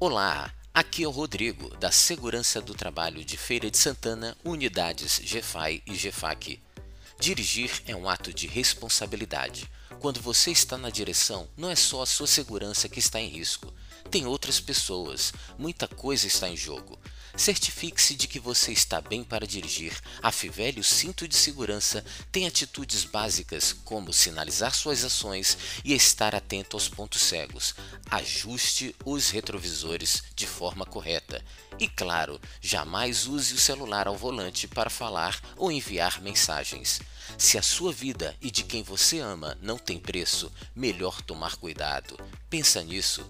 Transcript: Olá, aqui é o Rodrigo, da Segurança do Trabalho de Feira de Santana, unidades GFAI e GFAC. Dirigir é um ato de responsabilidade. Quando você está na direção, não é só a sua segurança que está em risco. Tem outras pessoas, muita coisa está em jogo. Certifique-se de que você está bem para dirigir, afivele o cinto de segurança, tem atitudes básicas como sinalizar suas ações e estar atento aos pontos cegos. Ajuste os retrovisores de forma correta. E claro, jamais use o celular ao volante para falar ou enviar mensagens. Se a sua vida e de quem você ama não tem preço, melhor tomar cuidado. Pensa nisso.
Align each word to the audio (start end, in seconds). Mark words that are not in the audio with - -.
Olá, 0.00 0.54
aqui 0.72 1.02
é 1.02 1.08
o 1.08 1.10
Rodrigo, 1.10 1.76
da 1.76 1.90
Segurança 1.90 2.60
do 2.60 2.72
Trabalho 2.72 3.24
de 3.24 3.36
Feira 3.36 3.68
de 3.68 3.76
Santana, 3.76 4.36
unidades 4.44 5.18
GFAI 5.18 5.82
e 5.84 5.92
GFAC. 5.92 6.60
Dirigir 7.18 7.82
é 7.84 7.96
um 7.96 8.08
ato 8.08 8.32
de 8.32 8.46
responsabilidade. 8.46 9.68
Quando 9.98 10.20
você 10.20 10.52
está 10.52 10.78
na 10.78 10.88
direção, 10.88 11.48
não 11.56 11.68
é 11.68 11.74
só 11.74 12.02
a 12.02 12.06
sua 12.06 12.28
segurança 12.28 12.88
que 12.88 13.00
está 13.00 13.20
em 13.20 13.28
risco. 13.28 13.74
Tem 14.08 14.24
outras 14.24 14.60
pessoas, 14.60 15.32
muita 15.58 15.88
coisa 15.88 16.28
está 16.28 16.48
em 16.48 16.56
jogo. 16.56 16.96
Certifique-se 17.38 18.16
de 18.16 18.26
que 18.26 18.40
você 18.40 18.72
está 18.72 19.00
bem 19.00 19.22
para 19.22 19.46
dirigir, 19.46 19.96
afivele 20.20 20.80
o 20.80 20.84
cinto 20.84 21.28
de 21.28 21.36
segurança, 21.36 22.04
tem 22.32 22.48
atitudes 22.48 23.04
básicas 23.04 23.72
como 23.84 24.12
sinalizar 24.12 24.74
suas 24.74 25.04
ações 25.04 25.56
e 25.84 25.94
estar 25.94 26.34
atento 26.34 26.76
aos 26.76 26.88
pontos 26.88 27.22
cegos. 27.22 27.76
Ajuste 28.10 28.92
os 29.04 29.30
retrovisores 29.30 30.24
de 30.34 30.48
forma 30.48 30.84
correta. 30.84 31.40
E 31.78 31.86
claro, 31.86 32.40
jamais 32.60 33.28
use 33.28 33.54
o 33.54 33.58
celular 33.58 34.08
ao 34.08 34.16
volante 34.16 34.66
para 34.66 34.90
falar 34.90 35.40
ou 35.56 35.70
enviar 35.70 36.20
mensagens. 36.20 37.00
Se 37.38 37.56
a 37.56 37.62
sua 37.62 37.92
vida 37.92 38.36
e 38.40 38.50
de 38.50 38.64
quem 38.64 38.82
você 38.82 39.20
ama 39.20 39.56
não 39.62 39.78
tem 39.78 40.00
preço, 40.00 40.50
melhor 40.74 41.22
tomar 41.22 41.54
cuidado. 41.54 42.18
Pensa 42.50 42.82
nisso. 42.82 43.24